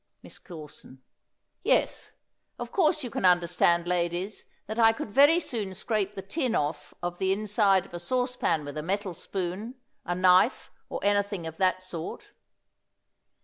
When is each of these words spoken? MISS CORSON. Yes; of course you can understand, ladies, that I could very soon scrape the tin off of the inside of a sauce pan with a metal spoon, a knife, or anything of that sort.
MISS 0.23 0.39
CORSON. 0.39 0.99
Yes; 1.61 2.11
of 2.57 2.71
course 2.71 3.03
you 3.03 3.11
can 3.11 3.23
understand, 3.23 3.87
ladies, 3.87 4.45
that 4.65 4.79
I 4.79 4.93
could 4.93 5.11
very 5.11 5.39
soon 5.39 5.75
scrape 5.75 6.13
the 6.13 6.23
tin 6.23 6.55
off 6.55 6.91
of 7.03 7.19
the 7.19 7.31
inside 7.31 7.85
of 7.85 7.93
a 7.93 7.99
sauce 7.99 8.35
pan 8.35 8.65
with 8.65 8.77
a 8.77 8.81
metal 8.81 9.13
spoon, 9.13 9.75
a 10.03 10.15
knife, 10.15 10.71
or 10.89 11.01
anything 11.03 11.45
of 11.45 11.57
that 11.57 11.83
sort. 11.83 12.31